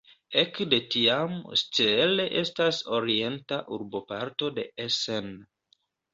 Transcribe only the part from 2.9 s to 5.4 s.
orienta urboparto de Essen.